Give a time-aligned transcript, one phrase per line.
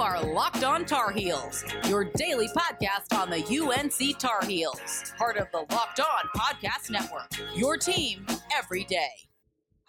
[0.00, 5.48] are Locked On Tar Heels, your daily podcast on the UNC Tar Heels, part of
[5.52, 7.28] the Locked On Podcast Network.
[7.54, 8.24] Your team
[8.56, 9.10] every day.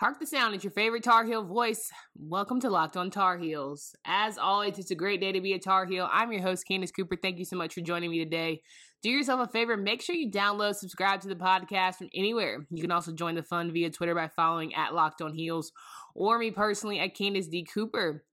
[0.01, 1.89] Hark the sound, it's your favorite Tar Heel voice.
[2.17, 3.95] Welcome to Locked On Tar Heels.
[4.05, 6.09] As always, it's a great day to be a Tar Heel.
[6.11, 7.15] I'm your host, Candace Cooper.
[7.15, 8.63] Thank you so much for joining me today.
[9.03, 12.65] Do yourself a favor, make sure you download, subscribe to the podcast from anywhere.
[12.69, 15.71] You can also join the fun via Twitter by following at Locked On Heels
[16.13, 17.63] or me personally at Candace D.
[17.63, 18.25] Cooper.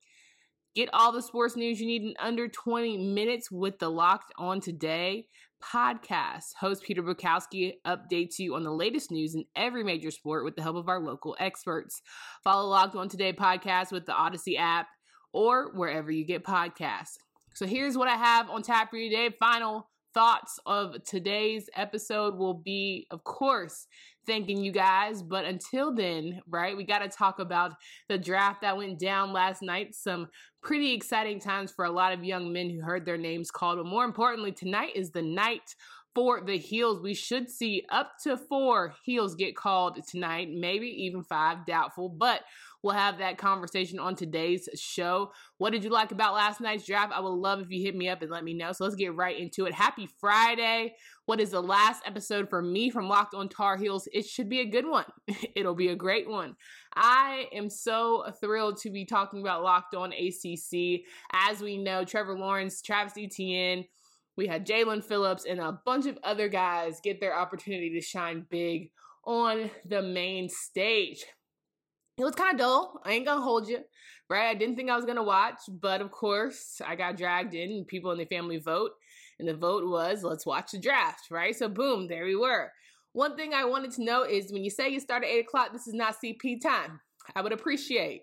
[0.78, 4.60] Get all the sports news you need in under 20 minutes with the Locked On
[4.60, 5.26] Today
[5.60, 6.54] podcast.
[6.60, 10.62] Host Peter Bukowski updates you on the latest news in every major sport with the
[10.62, 12.00] help of our local experts.
[12.44, 14.86] Follow Locked On Today podcast with the Odyssey app
[15.32, 17.16] or wherever you get podcasts.
[17.54, 19.34] So here's what I have on tap for you today.
[19.40, 23.88] Final thoughts of today's episode will be, of course,
[24.28, 25.22] thanking you guys.
[25.22, 27.72] But until then, right, we got to talk about
[28.08, 29.96] the draft that went down last night.
[29.96, 30.28] Some
[30.62, 33.78] pretty exciting times for a lot of young men who heard their names called.
[33.78, 35.74] But more importantly, tonight is the night
[36.14, 37.00] for the heels.
[37.00, 42.08] We should see up to four heels get called tonight, maybe even five, doubtful.
[42.08, 42.42] But
[42.82, 45.32] We'll have that conversation on today's show.
[45.56, 47.12] What did you like about last night's draft?
[47.12, 48.70] I would love if you hit me up and let me know.
[48.70, 49.74] So let's get right into it.
[49.74, 50.94] Happy Friday.
[51.26, 54.08] What is the last episode for me from Locked on Tar Heels?
[54.12, 55.06] It should be a good one.
[55.56, 56.54] It'll be a great one.
[56.94, 61.00] I am so thrilled to be talking about Locked on ACC.
[61.32, 63.86] As we know, Trevor Lawrence, Travis Etienne,
[64.38, 68.46] we had Jaelan Phillips and a bunch of other guys get their opportunity to shine
[68.48, 68.90] big
[69.26, 71.26] on the main stage
[72.18, 73.00] it was kind of dull.
[73.04, 73.78] I ain't gonna hold you,
[74.28, 74.48] right?
[74.48, 77.84] I didn't think I was gonna watch, but of course, I got dragged in.
[77.84, 78.90] People in the family vote,
[79.38, 81.54] and the vote was let's watch the draft, right?
[81.54, 82.72] So boom, there we were.
[83.12, 85.72] One thing I wanted to know is when you say you start at eight o'clock,
[85.72, 87.00] this is not CP time.
[87.36, 88.22] I would appreciate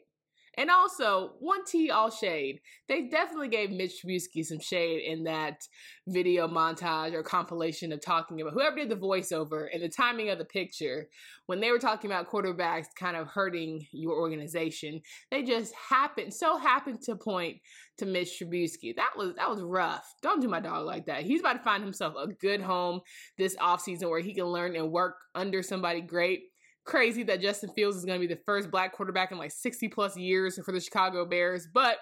[0.58, 2.60] and also, one T all shade.
[2.88, 5.68] They definitely gave Mitch Trubisky some shade in that
[6.08, 10.38] video montage or compilation of talking about whoever did the voiceover and the timing of
[10.38, 11.08] the picture
[11.48, 15.02] when they were talking about quarterbacks kind of hurting your organization.
[15.32, 17.58] They just happened, so happened to point
[17.98, 18.96] to Mitch Trubisky.
[18.96, 20.06] That was that was rough.
[20.22, 21.24] Don't do my dog like that.
[21.24, 23.02] He's about to find himself a good home
[23.38, 26.44] this offseason where he can learn and work under somebody great
[26.86, 29.88] crazy that Justin Fields is going to be the first black quarterback in like 60
[29.90, 31.98] plus years for the Chicago Bears, but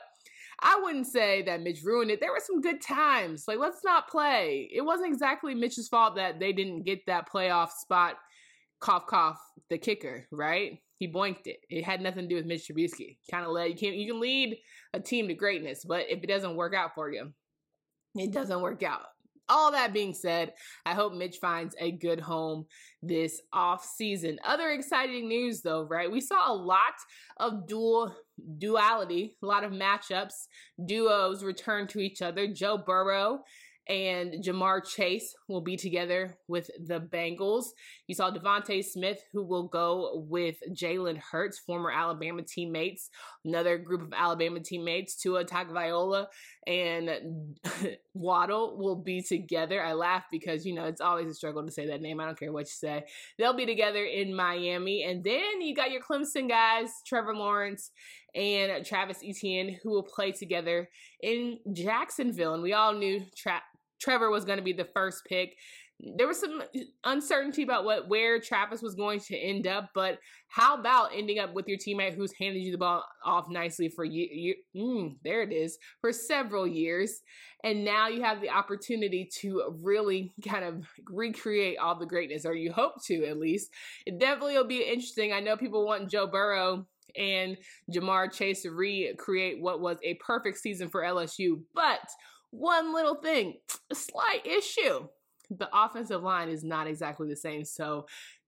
[0.61, 2.19] I wouldn't say that Mitch ruined it.
[2.19, 3.45] There were some good times.
[3.47, 4.69] Like, let's not play.
[4.73, 8.15] It wasn't exactly Mitch's fault that they didn't get that playoff spot.
[8.79, 9.39] Cough, cough,
[9.69, 10.79] the kicker, right?
[10.95, 11.57] He boinked it.
[11.69, 13.17] It had nothing to do with Mitch Trubisky.
[13.31, 14.57] Kind of led you can you can lead
[14.93, 17.31] a team to greatness, but if it doesn't work out for you,
[18.15, 19.01] it doesn't work out
[19.49, 20.53] all that being said,
[20.85, 22.65] I hope Mitch finds a good home
[23.01, 24.39] this off season.
[24.43, 26.11] Other exciting news though, right?
[26.11, 26.93] We saw a lot
[27.37, 28.15] of dual
[28.57, 30.47] duality, a lot of matchups,
[30.85, 32.47] duos return to each other.
[32.47, 33.43] Joe Burrow
[33.87, 37.65] and Ja'Marr Chase will be together with the Bengals.
[38.07, 43.09] You saw DeVonta Smith, who will go with Jalen Hurts, former Alabama teammates,
[43.43, 46.27] another group of Alabama teammates, Tua Tagovailoa
[46.67, 47.57] and
[48.13, 49.83] Waddle will be together.
[49.83, 52.19] I laugh because, you know, it's always a struggle to say that name.
[52.19, 53.03] I don't care what you say.
[53.37, 55.03] They'll be together in Miami.
[55.03, 57.91] And then you got your Clemson guys, Trevor Lawrence
[58.35, 60.89] and Travis Etienne, who will play together
[61.21, 62.53] in Jacksonville.
[62.53, 63.61] And we all knew Tra-
[64.03, 65.55] Trevor was going to be the first pick.
[66.17, 66.61] There was some
[67.05, 71.53] uncertainty about what where Travis was going to end up, but how about ending up
[71.53, 74.27] with your teammate who's handed you the ball off nicely for you?
[74.29, 77.21] you mm, there it is for several years,
[77.63, 82.55] and now you have the opportunity to really kind of recreate all the greatness, or
[82.55, 83.69] you hope to at least.
[84.05, 85.31] It definitely will be interesting.
[85.31, 86.85] I know people want Joe Burrow
[87.15, 87.57] and
[87.91, 91.61] Ja'Marr Chase to recreate what was a perfect season for LSU.
[91.73, 92.01] But
[92.53, 93.55] one little thing,
[93.91, 95.07] a slight issue.
[95.49, 97.65] The offensive line is not exactly the same.
[97.65, 98.05] So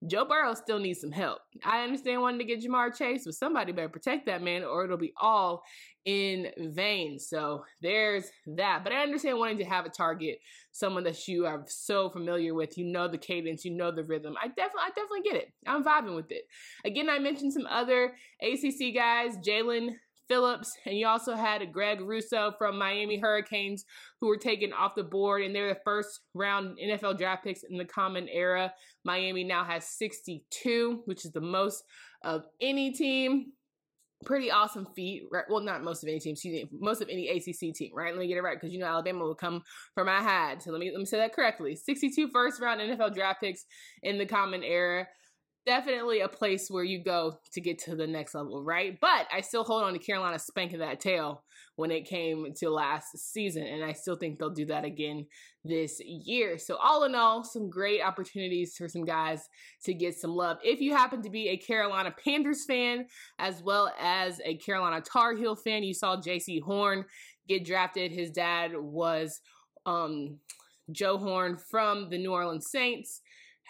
[0.08, 1.40] Joe Burrow still needs some help.
[1.64, 4.96] I understand wanting to get Ja'Marr Chase, but somebody better protect that man or it'll
[4.96, 5.62] be all
[6.04, 7.18] in vain.
[7.18, 8.26] So there's
[8.56, 8.82] that.
[8.84, 10.38] But I understand wanting to have a target,
[10.72, 12.78] someone that you are so familiar with.
[12.78, 14.34] You know the cadence, you know the rhythm.
[14.40, 15.52] I definitely, I definitely get it.
[15.66, 16.44] I'm vibing with it.
[16.84, 19.96] Again, I mentioned some other ACC guys, Jaelan
[20.28, 23.84] Phillips, and you also had Greg Rousseau from Miami Hurricanes
[24.20, 27.76] who were taken off the board, and they're the first round NFL draft picks in
[27.76, 28.72] the common era.
[29.04, 31.84] Miami now has 62, which is the most
[32.22, 33.52] of any team.
[34.24, 35.44] Pretty awesome feat, right?
[35.48, 38.12] Well, not most of any team, excuse me, most of any ACC team, right?
[38.12, 39.62] Let me get it right because you know Alabama will come
[39.94, 40.62] from my head.
[40.62, 41.76] So let me let me say that correctly.
[41.76, 43.66] 62 first round NFL draft picks
[44.02, 45.06] in the common era
[45.66, 48.96] definitely a place where you go to get to the next level, right?
[49.00, 51.42] But I still hold on to Carolina spanking that tail
[51.74, 55.26] when it came to last season, and I still think they'll do that again
[55.64, 56.56] this year.
[56.56, 59.42] So, all in all, some great opportunities for some guys
[59.84, 60.58] to get some love.
[60.62, 63.06] If you happen to be a Carolina Panthers fan
[63.38, 67.04] as well as a Carolina Tar Heel fan, you saw Jaycee Horn
[67.48, 68.12] get drafted.
[68.12, 69.40] His dad was
[69.84, 70.38] um,
[70.90, 73.20] Joe Horn from the New Orleans Saints.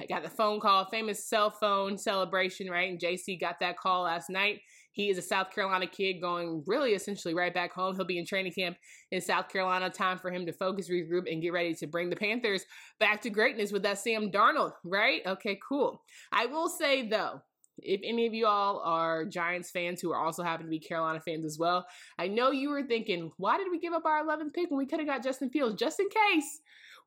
[0.09, 2.91] Got the phone call, famous cell phone celebration, right?
[2.91, 4.61] And Jaycee got that call last night.
[4.93, 7.97] He is a South Carolina kid going really essentially right back home.
[7.97, 8.77] He'll be in training camp
[9.11, 9.91] in South Carolina.
[9.91, 12.65] Time for him to focus, regroup, and get ready to bring the Panthers
[12.99, 15.23] back to greatness with that Sam Darnold, right?
[15.27, 16.03] Okay, cool.
[16.33, 17.43] I will say though,
[17.79, 21.21] if any of you all are Giants fans who are also happen to be Carolina
[21.21, 21.87] fans as well,
[22.19, 24.87] I know you were thinking, why did we give up our 11th pick when we
[24.87, 26.61] could have got Justin Fields just in case?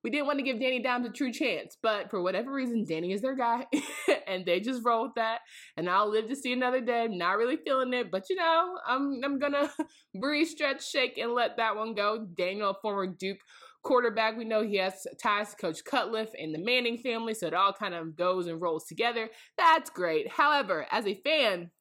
[0.04, 3.12] We didn't want to give Danny Dimes a true chance, but for whatever reason, Danny
[3.12, 3.66] is their guy,
[4.28, 5.40] and they just roll with that.
[5.76, 7.04] And I'll live to see another day.
[7.04, 9.70] I'm Not really feeling it, but you know, I'm I'm gonna
[10.20, 12.28] breathe, stretch, shake, and let that one go.
[12.38, 13.40] Daniel, former Duke
[13.84, 17.54] quarterback, we know he has ties to Coach Cutcliffe and the Manning family, so it
[17.54, 19.30] all kind of goes and rolls together.
[19.58, 20.32] That's great.
[20.32, 21.72] However, as a fan,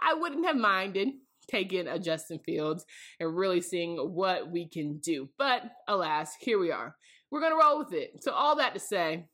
[0.00, 1.08] I wouldn't have minded
[1.50, 2.84] taking a Justin Fields
[3.20, 5.28] and really seeing what we can do.
[5.38, 6.96] But alas, here we are
[7.32, 8.22] we're to roll with it.
[8.22, 9.24] So, all that to say,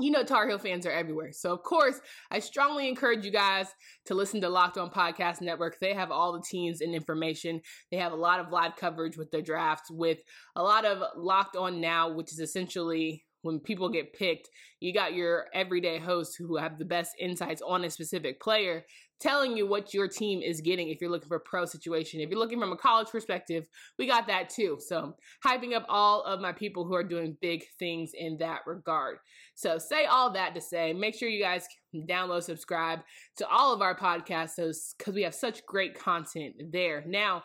[0.00, 1.30] you know, Tar Heel fans are everywhere.
[1.32, 2.00] So, of course,
[2.30, 3.68] I strongly encourage you guys
[4.06, 5.78] to listen to Locked On Podcast Network.
[5.80, 7.60] They have all the teams and information.
[7.90, 10.18] They have a lot of live coverage with their drafts, with
[10.56, 14.48] a lot of Locked On Now, which is essentially when people get picked,
[14.80, 18.84] you got your everyday hosts who have the best insights on a specific player
[19.20, 22.20] telling you what your team is getting if you're looking for pro situation.
[22.20, 23.66] If you're looking from a college perspective,
[23.98, 24.78] we got that too.
[24.80, 25.14] So,
[25.44, 29.18] hyping up all of my people who are doing big things in that regard.
[29.54, 31.66] So, say all that to say, make sure you guys
[32.08, 33.00] download, subscribe
[33.36, 37.04] to all of our podcasts because we have such great content there.
[37.06, 37.44] Now,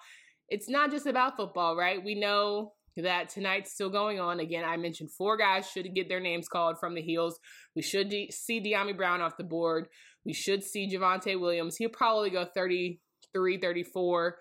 [0.50, 2.04] it's not just about football, right?
[2.04, 2.74] We know
[3.04, 4.40] that tonight's still going on.
[4.40, 7.40] Again, I mentioned four guys should get their names called from the heels.
[7.76, 9.88] We should de- see Dyami Brown off the board.
[10.26, 11.78] We should see Javonte Williams.
[11.78, 14.38] He'll probably go 33, 34,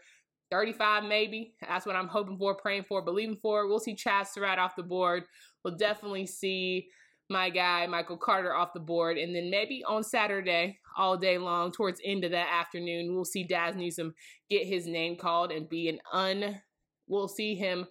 [0.50, 1.54] 35 maybe.
[1.60, 3.66] That's what I'm hoping for, praying for, believing for.
[3.66, 5.24] We'll see Chaz Surratt off the board.
[5.64, 6.88] We'll definitely see
[7.30, 9.18] my guy Michael Carter off the board.
[9.18, 13.44] And then maybe on Saturday, all day long, towards end of that afternoon, we'll see
[13.44, 14.14] Dazz Newsome
[14.48, 16.62] get his name called and be an un
[17.08, 17.86] we'll see him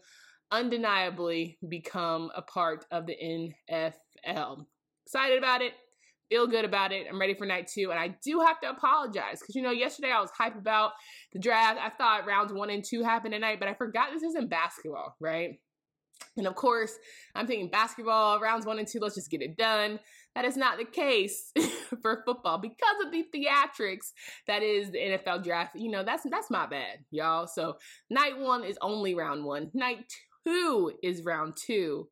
[0.52, 3.16] undeniably become a part of the
[3.72, 4.66] NFL.
[5.06, 5.74] Excited about it.
[6.30, 7.08] Feel good about it.
[7.10, 7.92] I'm ready for night two.
[7.92, 10.92] And I do have to apologize because, you know, yesterday I was hype about
[11.32, 11.80] the draft.
[11.82, 15.60] I thought rounds one and two happened tonight, but I forgot this isn't basketball, right?
[16.36, 16.94] And of course,
[17.36, 20.00] I'm thinking basketball, rounds one and two, let's just get it done.
[20.36, 21.52] That is not the case
[22.02, 24.12] for football because of the theatrics
[24.46, 25.76] that is the NFL draft.
[25.76, 27.48] You know, that's that's my bad, y'all.
[27.48, 27.78] So
[28.10, 29.72] night one is only round one.
[29.74, 30.06] Night
[30.48, 32.08] two is round two.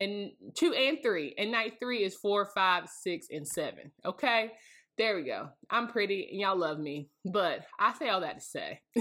[0.00, 1.34] And two and three.
[1.36, 3.92] And night three is four, five, six, and seven.
[4.04, 4.52] Okay?
[4.96, 5.48] There we go.
[5.70, 7.08] I'm pretty and y'all love me.
[7.24, 8.80] But I say all that to say.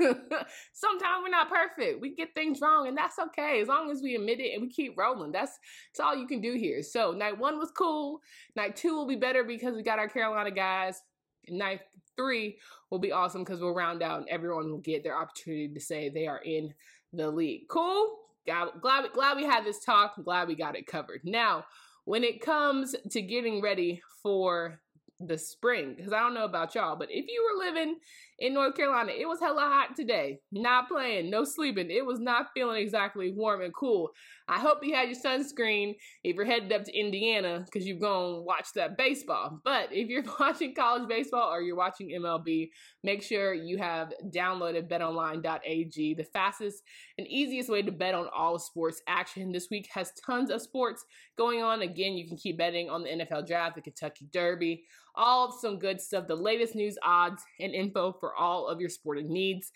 [0.00, 2.00] Sometimes we're not perfect.
[2.00, 3.60] We get things wrong, and that's okay.
[3.60, 5.30] As long as we admit it and we keep rolling.
[5.30, 5.56] That's
[5.92, 6.82] that's all you can do here.
[6.82, 8.20] So night one was cool.
[8.56, 11.00] Night two will be better because we got our Carolina guys.
[11.48, 11.82] Night
[12.16, 12.58] three
[12.90, 16.08] will be awesome because we'll round out and everyone will get their opportunity to say
[16.08, 16.74] they are in
[17.16, 17.68] the league.
[17.68, 18.16] Cool.
[18.46, 20.22] Glad, glad, glad we had this talk.
[20.22, 21.20] Glad we got it covered.
[21.24, 21.64] Now,
[22.04, 24.80] when it comes to getting ready for
[25.20, 27.96] the spring, because I don't know about y'all, but if you were living
[28.38, 30.40] in North Carolina, it was hella hot today.
[30.50, 31.90] Not playing, no sleeping.
[31.90, 34.10] It was not feeling exactly warm and cool.
[34.48, 38.36] I hope you had your sunscreen if you're headed up to Indiana because you're going
[38.36, 39.60] to watch that baseball.
[39.64, 42.70] But if you're watching college baseball or you're watching MLB,
[43.02, 46.82] make sure you have downloaded betonline.ag, the fastest
[47.16, 49.52] and easiest way to bet on all sports action.
[49.52, 51.04] This week has tons of sports
[51.38, 51.82] going on.
[51.82, 56.00] Again, you can keep betting on the NFL draft, the Kentucky Derby, all some good
[56.00, 59.70] stuff, the latest news, odds, and info for all of your sporting needs.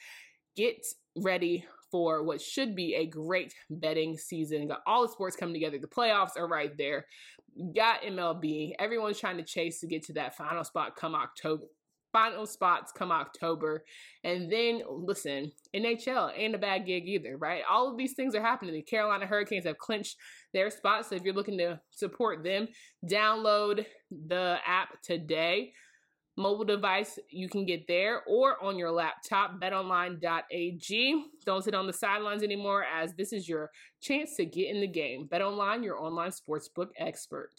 [0.56, 0.78] Get
[1.18, 4.68] ready for what should be a great betting season.
[4.68, 5.78] Got all the sports coming together.
[5.78, 7.04] The playoffs are right there.
[7.76, 8.72] Got MLB.
[8.78, 11.64] Everyone's trying to chase to get to that final spot come October.
[12.10, 13.84] Final spots come October.
[14.24, 17.62] And then, listen, NHL ain't a bad gig either, right?
[17.70, 18.72] All of these things are happening.
[18.72, 20.16] The Carolina Hurricanes have clinched
[20.54, 21.04] their spot.
[21.04, 22.68] So if you're looking to support them,
[23.06, 25.74] download the app today
[26.38, 31.92] mobile device you can get there or on your laptop betonline.ag don't sit on the
[31.92, 35.26] sidelines anymore as this is your chance to get in the game.
[35.28, 37.52] Betonline your online sportsbook expert.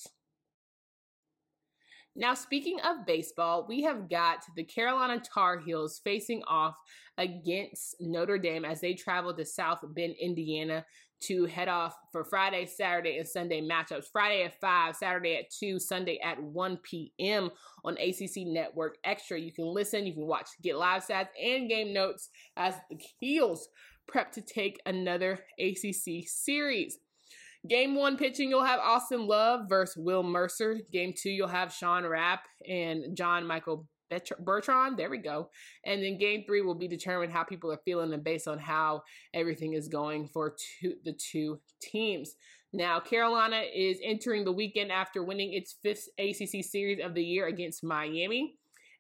[2.16, 6.76] Now, speaking of baseball, we have got the Carolina Tar Heels facing off
[7.18, 10.86] against Notre Dame as they travel to South Bend, Indiana
[11.22, 14.06] to head off for Friday, Saturday, and Sunday matchups.
[14.12, 17.50] Friday at 5, Saturday at 2, Sunday at 1 p.m.
[17.84, 19.40] on ACC Network Extra.
[19.40, 23.68] You can listen, you can watch, get live stats and game notes as the Heels
[24.08, 26.98] prep to take another ACC series.
[27.68, 30.80] Game one pitching, you'll have Austin Love versus Will Mercer.
[30.94, 34.98] Game two, you'll have Sean Rapp and John Michael Bertrand.
[34.98, 35.50] There we go.
[35.86, 39.04] And then game three will be determined how people are feeling and based on how
[39.34, 42.36] everything is going for two, the two teams.
[42.72, 47.48] Now, Carolina is entering the weekend after winning its fifth ACC series of the year
[47.48, 48.58] against Miami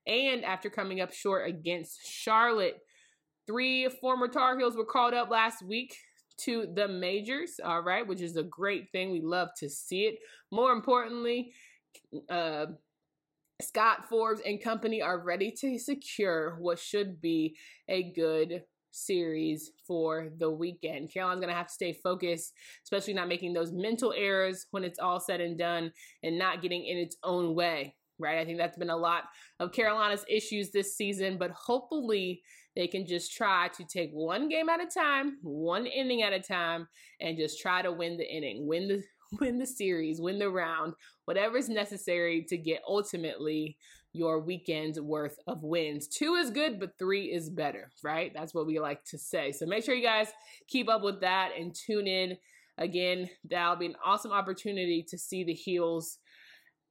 [0.07, 2.79] and after coming up short against Charlotte.
[3.45, 5.95] Three former Tar Heels were called up last week
[6.39, 9.11] to the majors, all right, which is a great thing.
[9.11, 10.19] We love to see it.
[10.51, 11.53] More importantly,
[12.29, 12.67] uh,
[13.61, 17.57] Scott Forbes and company are ready to secure what should be
[17.89, 21.11] a good series for the weekend.
[21.13, 24.99] Carolina's going to have to stay focused, especially not making those mental errors when it's
[24.99, 25.91] all said and done
[26.23, 28.39] and not getting in its own way, right?
[28.39, 29.23] I think that's been a lot
[29.59, 32.41] of Carolina's issues this season, but hopefully
[32.77, 36.39] they can just try to take one game at a time, one inning at a
[36.39, 36.87] time,
[37.19, 39.03] and just try to win the inning, win the
[39.39, 40.93] win the series, win the round,
[41.25, 43.77] whatever is necessary to get ultimately
[44.11, 46.07] your weekend's worth of wins.
[46.07, 48.31] Two is good, but three is better, right?
[48.33, 49.51] That's what we like to say.
[49.51, 50.29] So make sure you guys
[50.67, 52.37] keep up with that and tune in.
[52.77, 56.17] Again, that'll be an awesome opportunity to see the Heels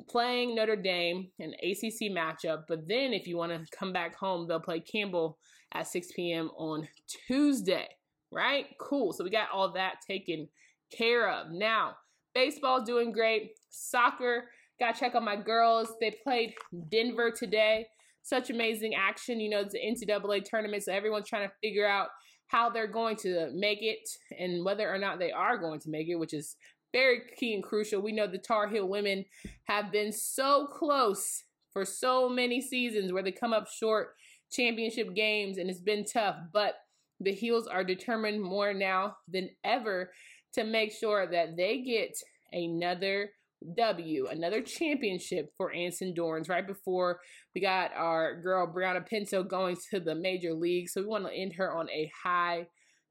[0.09, 2.65] playing Notre Dame, an ACC matchup.
[2.69, 5.39] But then if you want to come back home, they'll play Campbell
[5.75, 6.51] at 6 p.m.
[6.57, 6.87] on
[7.27, 7.89] Tuesday,
[8.31, 8.67] right?
[8.79, 9.13] Cool.
[9.13, 10.49] So we got all that taken
[10.97, 11.51] care of.
[11.51, 11.97] Now,
[12.39, 13.51] Baseball doing great.
[13.69, 14.45] Soccer,
[14.79, 15.93] got to check on my girls.
[16.01, 16.55] They played
[16.89, 17.87] Denver today.
[18.23, 19.41] Such amazing action.
[19.41, 19.81] You know, it's an
[20.21, 22.11] NCAA tournament, so everyone's trying to figure out
[22.47, 26.09] how they're going to make it and whether or not they are going to make
[26.09, 26.55] it, which is
[26.93, 28.01] very key and crucial.
[28.01, 29.25] We know the Tar Heel women
[29.65, 31.43] have been so close
[31.73, 34.11] for so many seasons where they come up short
[34.53, 36.75] championship games and it's been tough, but
[37.19, 40.13] the Heels are determined more now than ever
[40.55, 42.17] to make sure that they get
[42.53, 43.31] another
[43.77, 47.21] W, another championship for Anson Dorrance right before
[47.55, 50.89] we got our girl Brianna Pinto going to the major league.
[50.89, 52.67] So we want to end her on a high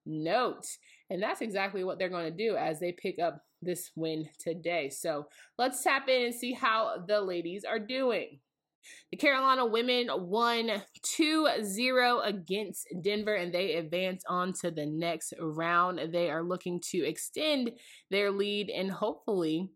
[0.05, 0.65] note.
[1.09, 4.89] And that's exactly what they're going to do as they pick up this win today.
[4.89, 5.27] So
[5.57, 8.39] let's tap in and see how the ladies are doing.
[9.11, 10.83] The Carolina women won
[11.19, 15.99] 2-0 against Denver and they advance on to the next round.
[16.11, 17.71] They are looking to extend
[18.11, 19.69] their lead and hopefully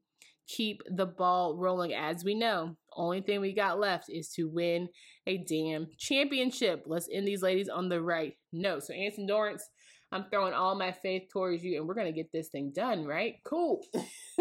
[0.47, 1.93] keep the ball rolling.
[1.93, 4.89] As we know, only thing we got left is to win
[5.27, 6.83] a damn championship.
[6.85, 8.83] Let's end these ladies on the right note.
[8.83, 9.67] So Anson Dorrance,
[10.11, 13.05] I'm throwing all my faith towards you and we're going to get this thing done,
[13.05, 13.35] right?
[13.45, 13.81] Cool.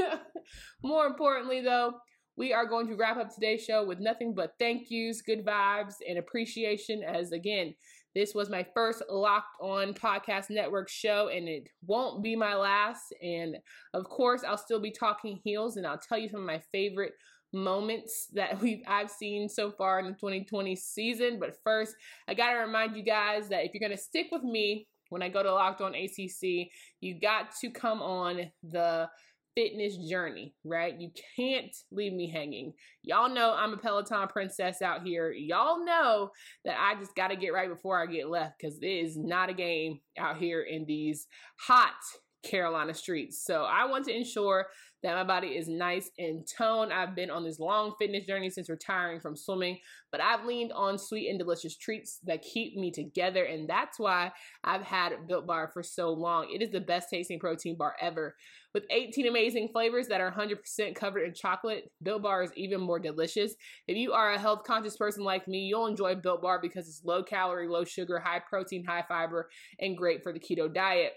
[0.83, 1.95] More importantly though,
[2.37, 5.94] we are going to wrap up today's show with nothing but thank yous, good vibes,
[6.08, 7.02] and appreciation.
[7.02, 7.75] As again,
[8.14, 13.14] this was my first Locked On Podcast Network show, and it won't be my last.
[13.22, 13.56] And
[13.94, 17.12] of course, I'll still be talking heels, and I'll tell you some of my favorite
[17.52, 21.38] moments that we've I've seen so far in the 2020 season.
[21.38, 21.94] But first,
[22.28, 25.42] I gotta remind you guys that if you're gonna stick with me when I go
[25.42, 26.68] to Locked On ACC,
[27.00, 29.08] you got to come on the
[29.54, 30.99] fitness journey, right?
[30.99, 32.73] You can't leave me hanging.
[33.02, 35.33] Y'all know I'm a Peloton princess out here.
[35.33, 36.30] Y'all know
[36.64, 39.50] that I just got to get right before I get left because it is not
[39.50, 41.26] a game out here in these
[41.57, 41.95] hot
[42.42, 43.45] Carolina streets.
[43.45, 44.66] So I want to ensure
[45.02, 46.92] that my body is nice and toned.
[46.92, 49.78] I've been on this long fitness journey since retiring from swimming,
[50.12, 53.45] but I've leaned on sweet and delicious treats that keep me together.
[53.45, 56.49] And that's why I've had Built Bar for so long.
[56.52, 58.37] It is the best tasting protein bar ever.
[58.73, 63.00] With 18 amazing flavors that are 100% covered in chocolate, Built Bar is even more
[63.00, 63.54] delicious.
[63.88, 67.04] If you are a health conscious person like me, you'll enjoy Built Bar because it's
[67.04, 69.49] low calorie, low sugar, high protein, high fiber,
[69.80, 71.14] and great for the keto diet.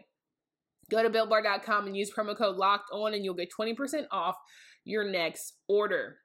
[0.90, 4.36] Go to builtbar.com and use promo code locked on and you'll get 20% off
[4.86, 6.18] your next order.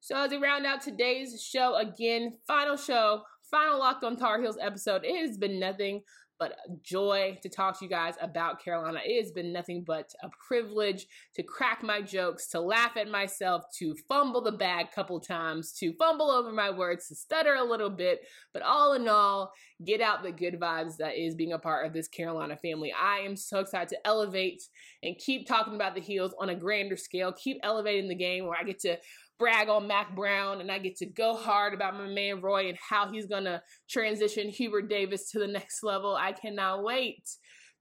[0.00, 3.22] So as we round out today's show, again, final show,
[3.54, 5.04] final Locked on Tar Heels episode.
[5.04, 6.02] It has been nothing
[6.40, 8.98] but joy to talk to you guys about Carolina.
[9.04, 11.06] It has been nothing but a privilege
[11.36, 15.72] to crack my jokes, to laugh at myself, to fumble the bag a couple times,
[15.74, 19.52] to fumble over my words, to stutter a little bit, but all in all,
[19.84, 22.92] get out the good vibes that is being a part of this Carolina family.
[22.92, 24.64] I am so excited to elevate
[25.04, 28.58] and keep talking about the heels on a grander scale, keep elevating the game where
[28.58, 28.98] I get to
[29.38, 32.78] brag on Mack Brown and I get to go hard about my man Roy and
[32.78, 36.14] how he's going to transition Hubert Davis to the next level.
[36.14, 37.28] I cannot wait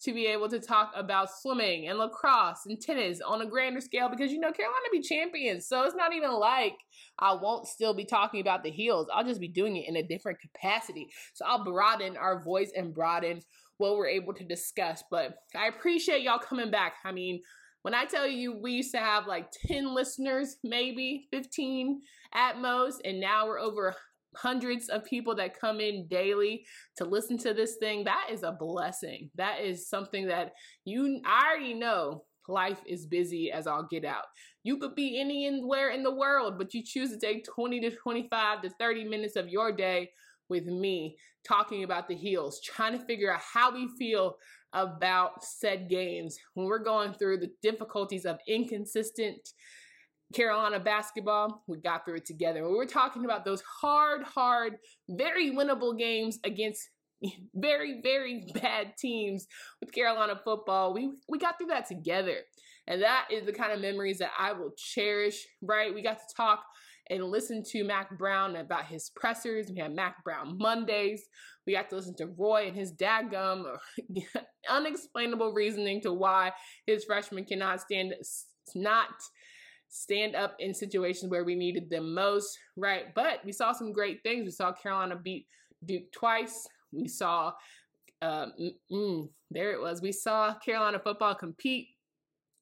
[0.03, 4.10] to be able to talk about swimming and lacrosse and tennis on a grander scale
[4.10, 5.67] because you know Carolina be champions.
[5.67, 6.75] So it's not even like
[7.19, 9.07] I won't still be talking about the heels.
[9.13, 11.07] I'll just be doing it in a different capacity.
[11.33, 13.41] So I'll broaden our voice and broaden
[13.77, 15.03] what we're able to discuss.
[15.10, 16.95] But I appreciate y'all coming back.
[17.05, 17.41] I mean,
[17.84, 22.02] when I tell you we used to have like 10 listeners, maybe 15
[22.34, 23.96] at most, and now we're over
[24.36, 26.66] hundreds of people that come in daily
[26.98, 29.30] to listen to this thing, that is a blessing.
[29.36, 30.54] That is something that
[30.86, 34.25] you I already know life is busy as I'll get out.
[34.63, 38.62] You could be anywhere in the world, but you choose to take 20 to 25
[38.63, 40.10] to 30 minutes of your day
[40.50, 44.36] with me talking about the heels, trying to figure out how we feel
[44.74, 49.38] about said games when we're going through the difficulties of inconsistent
[50.34, 52.63] Carolina basketball, we got through it together.
[52.63, 54.77] When we're talking about those hard, hard,
[55.10, 56.89] very winnable games against
[57.56, 59.48] very, very bad teams
[59.80, 62.38] with Carolina football, we we got through that together.
[62.88, 65.94] And that is the kind of memories that I will cherish, right?
[65.94, 66.63] We got to talk
[67.10, 69.69] and listen to Mack Brown about his pressers.
[69.69, 71.24] We had Mack Brown Mondays.
[71.65, 73.65] We got to listen to Roy and his dadgum
[74.69, 76.51] unexplainable reasoning to why
[76.86, 78.13] his freshmen cannot stand
[78.75, 79.10] not
[79.89, 83.13] stand up in situations where we needed them most, right?
[83.13, 84.45] But we saw some great things.
[84.45, 85.45] We saw Carolina beat
[85.86, 86.67] Duke twice.
[86.91, 87.53] We saw,
[88.22, 88.53] um,
[88.91, 90.01] mm, there it was.
[90.01, 91.89] We saw Carolina football compete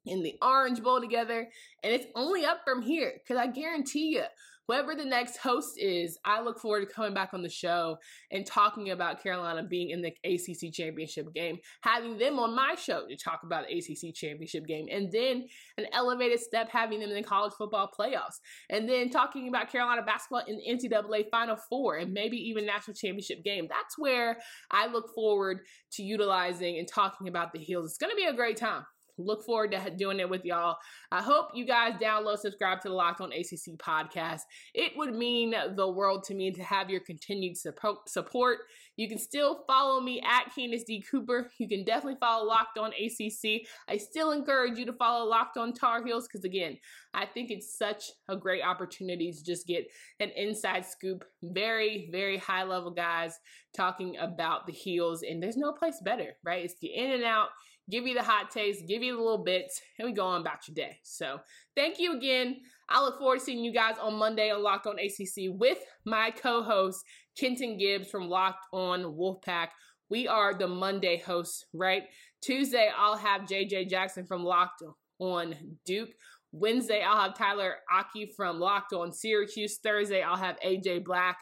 [0.06, 1.48] in the Orange Bowl together,
[1.84, 4.24] and it's only up from here because I guarantee you,
[4.68, 7.98] whoever the next host is, I look forward to coming back on the show
[8.32, 13.06] and talking about Carolina being in the ACC championship game, having them on my show
[13.08, 15.46] to talk about the ACC championship game, and then
[15.78, 18.40] an elevated step having them in the college football playoffs,
[18.70, 22.96] and then talking about Carolina basketball in the NCAA Final Four and maybe even national
[22.96, 23.68] championship game.
[23.70, 24.38] That's where
[24.70, 25.62] I look forward
[25.94, 27.90] to utilizing and talking about the heels.
[27.90, 28.86] It's going to be a great time.
[29.18, 30.78] Look forward to doing it with y'all.
[31.12, 34.42] I hope you guys download, subscribe to the Locked On ACC podcast.
[34.74, 38.58] It would mean the world to me to have your continued support.
[38.98, 41.04] You can still follow me at Candace D.
[41.10, 41.50] Cooper.
[41.60, 43.62] You can definitely follow Locked On ACC.
[43.88, 46.78] I still encourage you to follow Locked On Tar Heels because, again,
[47.14, 49.86] I think it's such a great opportunity to just get
[50.20, 51.24] an inside scoop.
[51.42, 53.38] Very, very high level guys
[53.76, 56.66] talking about the heels, and there's no place better, right?
[56.66, 57.50] It's the in and out
[57.92, 60.68] give you the hot taste, give you the little bits, and we go on about
[60.68, 60.98] your day.
[61.04, 61.40] So
[61.76, 62.58] thank you again.
[62.90, 66.32] I look forward to seeing you guys on Monday on Locked On ACC with my
[66.32, 67.04] co-host
[67.38, 69.68] Kenton Gibbs from Locked On Wolfpack.
[70.10, 72.04] We are the Monday hosts, right?
[72.42, 74.84] Tuesday I'll have JJ Jackson from Locked
[75.20, 75.56] On
[75.86, 76.10] Duke.
[76.54, 79.80] Wednesday I'll have Tyler Aki from Locked On Syracuse.
[79.82, 81.38] Thursday I'll have AJ Black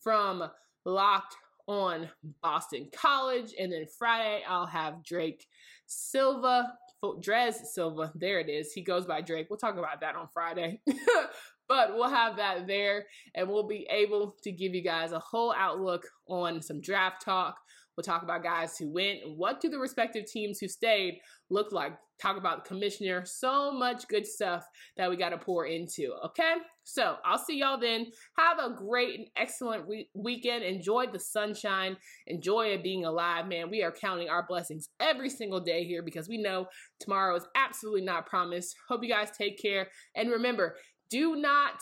[0.00, 0.44] from
[0.84, 1.36] Locked
[1.66, 2.08] on
[2.42, 3.52] Boston College.
[3.58, 5.46] And then Friday, I'll have Drake
[5.86, 6.72] Silva,
[7.02, 8.12] Drez Silva.
[8.14, 8.72] There it is.
[8.72, 9.48] He goes by Drake.
[9.50, 10.80] We'll talk about that on Friday.
[11.68, 15.54] but we'll have that there and we'll be able to give you guys a whole
[15.56, 17.56] outlook on some draft talk.
[17.96, 21.92] We'll talk about guys who went what do the respective teams who stayed look like.
[22.20, 23.24] Talk about commissioner.
[23.24, 24.64] So much good stuff
[24.96, 26.14] that we got to pour into.
[26.26, 26.54] Okay?
[26.84, 28.06] So I'll see y'all then.
[28.38, 30.64] Have a great and excellent re- weekend.
[30.64, 31.96] Enjoy the sunshine.
[32.28, 33.70] Enjoy being alive, man.
[33.70, 36.66] We are counting our blessings every single day here because we know
[37.00, 38.74] tomorrow is absolutely not promised.
[38.88, 39.88] Hope you guys take care.
[40.14, 40.76] And remember,
[41.12, 41.74] do not,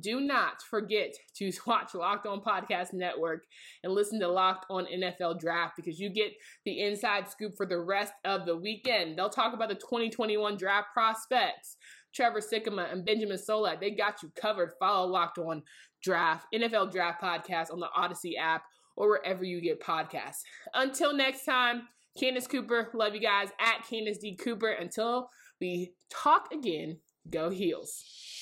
[0.00, 3.42] do not forget to watch Locked On Podcast Network
[3.82, 6.30] and listen to Locked On NFL Draft because you get
[6.64, 9.18] the inside scoop for the rest of the weekend.
[9.18, 11.76] They'll talk about the 2021 draft prospects.
[12.14, 14.72] Trevor Sikkema and Benjamin Solak, they got you covered.
[14.78, 15.62] Follow Locked On
[16.02, 18.62] Draft, NFL Draft Podcast on the Odyssey app
[18.96, 20.42] or wherever you get podcasts.
[20.74, 24.36] Until next time, Candace Cooper, love you guys at Candace D.
[24.36, 24.70] Cooper.
[24.70, 25.28] Until
[25.60, 28.35] we talk again, go Heels.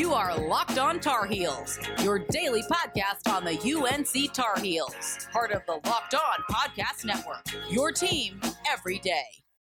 [0.00, 5.52] You are Locked On Tar Heels, your daily podcast on the UNC Tar Heels, part
[5.52, 7.44] of the Locked On Podcast Network.
[7.68, 8.40] Your team
[8.72, 9.26] every day.